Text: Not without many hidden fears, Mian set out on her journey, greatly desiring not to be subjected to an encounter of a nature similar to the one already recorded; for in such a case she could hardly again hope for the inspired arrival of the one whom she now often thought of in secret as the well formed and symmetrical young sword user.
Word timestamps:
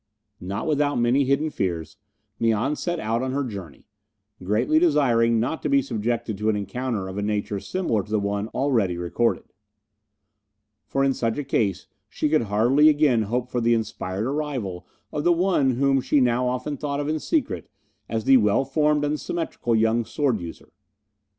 Not 0.39 0.65
without 0.65 0.95
many 0.97 1.25
hidden 1.25 1.51
fears, 1.51 1.95
Mian 2.39 2.75
set 2.75 2.99
out 2.99 3.21
on 3.21 3.33
her 3.33 3.43
journey, 3.43 3.85
greatly 4.43 4.79
desiring 4.79 5.39
not 5.39 5.61
to 5.61 5.69
be 5.69 5.79
subjected 5.83 6.39
to 6.39 6.49
an 6.49 6.55
encounter 6.55 7.07
of 7.07 7.19
a 7.19 7.21
nature 7.21 7.59
similar 7.59 8.01
to 8.01 8.09
the 8.09 8.19
one 8.19 8.47
already 8.47 8.97
recorded; 8.97 9.53
for 10.87 11.03
in 11.03 11.13
such 11.13 11.37
a 11.37 11.43
case 11.43 11.85
she 12.09 12.29
could 12.29 12.41
hardly 12.49 12.89
again 12.89 13.21
hope 13.29 13.51
for 13.51 13.61
the 13.61 13.75
inspired 13.75 14.25
arrival 14.25 14.87
of 15.13 15.23
the 15.23 15.31
one 15.31 15.75
whom 15.75 16.01
she 16.01 16.19
now 16.19 16.47
often 16.47 16.77
thought 16.77 16.99
of 16.99 17.07
in 17.07 17.19
secret 17.19 17.69
as 18.09 18.23
the 18.23 18.37
well 18.37 18.65
formed 18.65 19.05
and 19.05 19.19
symmetrical 19.19 19.75
young 19.75 20.03
sword 20.03 20.39
user. 20.41 20.69